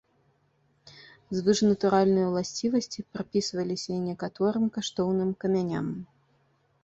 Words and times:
Звышнатуральныя 1.39 2.27
ўласцівасці 2.29 3.05
прыпісваліся 3.17 3.91
і 3.97 3.99
некаторым 4.09 4.65
каштоўным 4.77 5.29
камяням. 5.45 5.87